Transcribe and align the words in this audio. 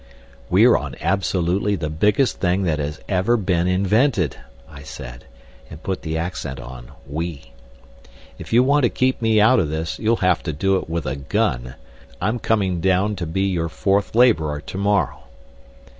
"We're 0.49 0.75
on 0.77 0.95
absolutely 0.99 1.75
the 1.75 1.91
biggest 1.91 2.39
thing 2.39 2.63
that 2.63 2.79
has 2.79 2.99
ever 3.07 3.37
been 3.37 3.67
invented," 3.67 4.35
I 4.67 4.81
said, 4.81 5.25
and 5.69 5.83
put 5.83 6.01
the 6.01 6.17
accent 6.17 6.59
on 6.59 6.87
"we." 7.05 7.51
"If 8.39 8.51
you 8.51 8.63
want 8.63 8.81
to 8.81 8.89
keep 8.89 9.21
me 9.21 9.39
out 9.39 9.59
of 9.59 9.69
this, 9.69 9.99
you'll 9.99 10.15
have 10.25 10.41
to 10.41 10.53
do 10.53 10.77
it 10.77 10.89
with 10.89 11.05
a 11.05 11.17
gun. 11.17 11.75
I'm 12.19 12.39
coming 12.39 12.79
down 12.81 13.15
to 13.17 13.27
be 13.27 13.43
your 13.43 13.69
fourth 13.69 14.15
labourer 14.15 14.59
to 14.61 14.77
morrow." 14.79 15.25